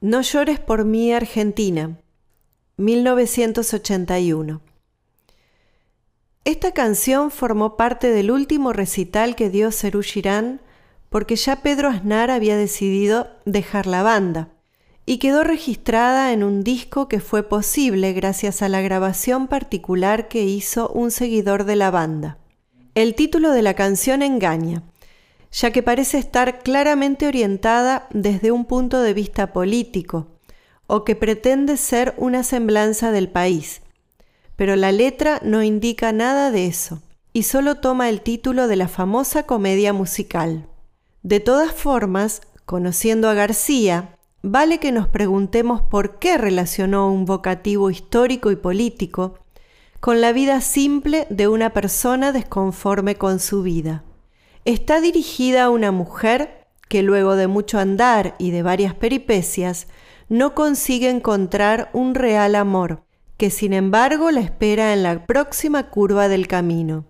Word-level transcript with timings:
No 0.00 0.22
llores 0.22 0.60
por 0.60 0.84
mí, 0.84 1.12
Argentina, 1.12 1.98
1981. 2.76 4.60
Esta 6.44 6.70
canción 6.72 7.32
formó 7.32 7.76
parte 7.76 8.10
del 8.10 8.30
último 8.30 8.72
recital 8.72 9.34
que 9.34 9.50
dio 9.50 9.72
Cerú 9.72 10.02
Girán 10.02 10.60
porque 11.08 11.34
ya 11.34 11.62
Pedro 11.62 11.88
Aznar 11.88 12.30
había 12.30 12.56
decidido 12.56 13.26
dejar 13.44 13.88
la 13.88 14.04
banda 14.04 14.50
y 15.04 15.18
quedó 15.18 15.42
registrada 15.42 16.32
en 16.32 16.44
un 16.44 16.62
disco 16.62 17.08
que 17.08 17.18
fue 17.18 17.42
posible 17.42 18.12
gracias 18.12 18.62
a 18.62 18.68
la 18.68 18.80
grabación 18.80 19.48
particular 19.48 20.28
que 20.28 20.44
hizo 20.44 20.90
un 20.90 21.10
seguidor 21.10 21.64
de 21.64 21.74
la 21.74 21.90
banda. 21.90 22.38
El 22.94 23.16
título 23.16 23.50
de 23.50 23.62
la 23.62 23.74
canción 23.74 24.22
engaña, 24.22 24.84
ya 25.50 25.70
que 25.70 25.82
parece 25.82 26.18
estar 26.18 26.60
claramente 26.60 27.26
orientada 27.26 28.08
desde 28.10 28.50
un 28.52 28.64
punto 28.64 29.00
de 29.00 29.14
vista 29.14 29.52
político, 29.52 30.28
o 30.86 31.04
que 31.04 31.16
pretende 31.16 31.76
ser 31.76 32.14
una 32.16 32.42
semblanza 32.42 33.12
del 33.12 33.28
país, 33.28 33.82
pero 34.56 34.76
la 34.76 34.92
letra 34.92 35.40
no 35.44 35.62
indica 35.62 36.12
nada 36.12 36.50
de 36.50 36.66
eso, 36.66 37.00
y 37.32 37.44
solo 37.44 37.76
toma 37.76 38.08
el 38.08 38.22
título 38.22 38.66
de 38.66 38.76
la 38.76 38.88
famosa 38.88 39.44
comedia 39.44 39.92
musical. 39.92 40.66
De 41.22 41.40
todas 41.40 41.72
formas, 41.72 42.40
conociendo 42.64 43.28
a 43.28 43.34
García, 43.34 44.16
vale 44.42 44.78
que 44.78 44.92
nos 44.92 45.08
preguntemos 45.08 45.82
por 45.82 46.18
qué 46.18 46.38
relacionó 46.38 47.12
un 47.12 47.24
vocativo 47.24 47.90
histórico 47.90 48.50
y 48.50 48.56
político 48.56 49.34
con 50.00 50.20
la 50.20 50.32
vida 50.32 50.60
simple 50.60 51.26
de 51.28 51.48
una 51.48 51.70
persona 51.70 52.32
desconforme 52.32 53.16
con 53.16 53.40
su 53.40 53.62
vida. 53.62 54.04
Está 54.68 55.00
dirigida 55.00 55.64
a 55.64 55.70
una 55.70 55.92
mujer 55.92 56.66
que 56.90 57.02
luego 57.02 57.36
de 57.36 57.46
mucho 57.46 57.78
andar 57.78 58.34
y 58.38 58.50
de 58.50 58.62
varias 58.62 58.92
peripecias, 58.92 59.86
no 60.28 60.54
consigue 60.54 61.08
encontrar 61.08 61.88
un 61.94 62.14
real 62.14 62.54
amor, 62.54 63.02
que 63.38 63.48
sin 63.48 63.72
embargo 63.72 64.30
la 64.30 64.40
espera 64.40 64.92
en 64.92 65.04
la 65.04 65.24
próxima 65.24 65.88
curva 65.88 66.28
del 66.28 66.46
camino. 66.48 67.06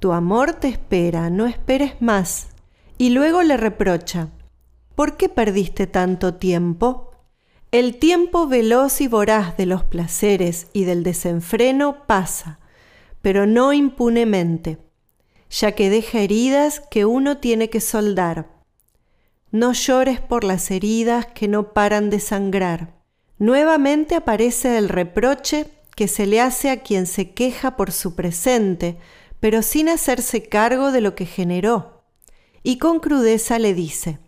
Tu 0.00 0.10
amor 0.12 0.54
te 0.54 0.66
espera, 0.66 1.30
no 1.30 1.46
esperes 1.46 2.02
más. 2.02 2.48
Y 2.98 3.10
luego 3.10 3.44
le 3.44 3.56
reprocha, 3.56 4.30
¿por 4.96 5.16
qué 5.16 5.28
perdiste 5.28 5.86
tanto 5.86 6.34
tiempo? 6.34 7.12
El 7.70 8.00
tiempo 8.00 8.48
veloz 8.48 9.00
y 9.00 9.06
voraz 9.06 9.56
de 9.56 9.66
los 9.66 9.84
placeres 9.84 10.66
y 10.72 10.82
del 10.82 11.04
desenfreno 11.04 12.04
pasa, 12.08 12.58
pero 13.22 13.46
no 13.46 13.72
impunemente, 13.72 14.87
ya 15.50 15.72
que 15.72 15.90
deja 15.90 16.20
heridas 16.20 16.80
que 16.90 17.04
uno 17.04 17.38
tiene 17.38 17.70
que 17.70 17.80
soldar. 17.80 18.48
No 19.50 19.72
llores 19.72 20.20
por 20.20 20.44
las 20.44 20.70
heridas 20.70 21.26
que 21.26 21.48
no 21.48 21.72
paran 21.72 22.10
de 22.10 22.20
sangrar. 22.20 22.94
Nuevamente 23.38 24.14
aparece 24.14 24.78
el 24.78 24.88
reproche 24.88 25.66
que 25.96 26.08
se 26.08 26.26
le 26.26 26.40
hace 26.40 26.70
a 26.70 26.82
quien 26.82 27.06
se 27.06 27.32
queja 27.32 27.76
por 27.76 27.92
su 27.92 28.14
presente, 28.14 28.98
pero 29.40 29.62
sin 29.62 29.88
hacerse 29.88 30.48
cargo 30.48 30.92
de 30.92 31.00
lo 31.00 31.14
que 31.14 31.26
generó 31.26 31.98
y 32.62 32.76
con 32.76 33.00
crudeza 33.00 33.58
le 33.58 33.72
dice, 33.72 34.18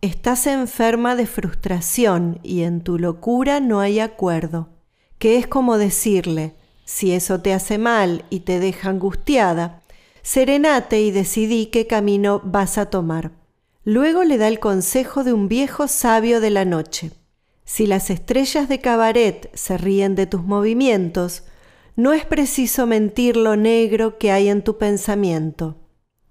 Estás 0.00 0.46
enferma 0.46 1.14
de 1.16 1.26
frustración 1.26 2.40
y 2.42 2.62
en 2.62 2.80
tu 2.80 2.98
locura 2.98 3.60
no 3.60 3.80
hay 3.80 4.00
acuerdo, 4.00 4.70
que 5.18 5.36
es 5.36 5.46
como 5.46 5.76
decirle, 5.76 6.54
si 6.86 7.12
eso 7.12 7.42
te 7.42 7.52
hace 7.52 7.76
mal 7.76 8.24
y 8.30 8.40
te 8.40 8.58
deja 8.58 8.88
angustiada, 8.88 9.81
serenate 10.22 11.00
y 11.00 11.10
decidí 11.10 11.66
qué 11.66 11.86
camino 11.86 12.40
vas 12.44 12.78
a 12.78 12.86
tomar. 12.86 13.32
Luego 13.84 14.24
le 14.24 14.38
da 14.38 14.48
el 14.48 14.60
consejo 14.60 15.24
de 15.24 15.32
un 15.32 15.48
viejo 15.48 15.88
sabio 15.88 16.40
de 16.40 16.50
la 16.50 16.64
noche. 16.64 17.10
Si 17.64 17.86
las 17.86 18.10
estrellas 18.10 18.68
de 18.68 18.80
cabaret 18.80 19.50
se 19.54 19.76
ríen 19.76 20.14
de 20.14 20.26
tus 20.26 20.42
movimientos, 20.42 21.44
no 21.96 22.12
es 22.12 22.24
preciso 22.24 22.86
mentir 22.86 23.36
lo 23.36 23.56
negro 23.56 24.18
que 24.18 24.30
hay 24.30 24.48
en 24.48 24.62
tu 24.62 24.78
pensamiento. 24.78 25.76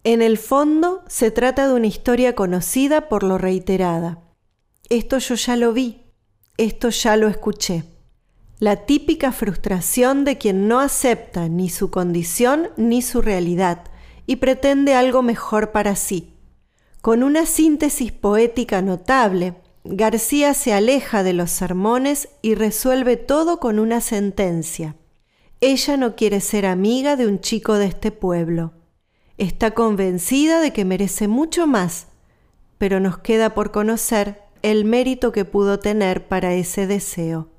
En 0.03 0.21
el 0.21 0.37
fondo 0.37 1.03
se 1.07 1.29
trata 1.29 1.67
de 1.67 1.73
una 1.73 1.87
historia 1.87 2.35
conocida 2.35 3.07
por 3.07 3.23
lo 3.23 3.37
reiterada. 3.37 4.19
Esto 4.89 5.19
yo 5.19 5.35
ya 5.35 5.55
lo 5.55 5.73
vi, 5.73 6.01
esto 6.57 6.89
ya 6.89 7.17
lo 7.17 7.27
escuché. 7.27 7.83
La 8.61 8.75
típica 8.75 9.31
frustración 9.31 10.23
de 10.23 10.38
quien 10.38 10.67
no 10.67 10.81
acepta 10.81 11.49
ni 11.49 11.67
su 11.67 11.89
condición 11.89 12.69
ni 12.77 13.01
su 13.01 13.19
realidad 13.23 13.85
y 14.27 14.35
pretende 14.35 14.94
algo 14.94 15.23
mejor 15.23 15.72
para 15.72 15.95
sí. 15.95 16.35
Con 17.01 17.23
una 17.23 17.47
síntesis 17.47 18.11
poética 18.11 18.83
notable, 18.83 19.55
García 19.83 20.53
se 20.53 20.73
aleja 20.73 21.23
de 21.23 21.33
los 21.33 21.49
sermones 21.49 22.29
y 22.44 22.53
resuelve 22.53 23.17
todo 23.17 23.59
con 23.59 23.79
una 23.79 23.99
sentencia. 23.99 24.95
Ella 25.59 25.97
no 25.97 26.16
quiere 26.16 26.39
ser 26.39 26.67
amiga 26.67 27.16
de 27.16 27.25
un 27.25 27.39
chico 27.39 27.79
de 27.79 27.88
este 27.88 28.11
pueblo. 28.11 28.73
Está 29.39 29.72
convencida 29.72 30.61
de 30.61 30.72
que 30.72 30.85
merece 30.85 31.28
mucho 31.28 31.66
más, 31.66 32.09
pero 32.78 32.99
nos 32.99 33.17
queda 33.17 33.55
por 33.55 33.72
conocer 33.72 34.43
el 34.61 34.85
mérito 34.85 35.31
que 35.31 35.45
pudo 35.45 35.79
tener 35.79 36.28
para 36.28 36.53
ese 36.53 36.85
deseo. 36.85 37.50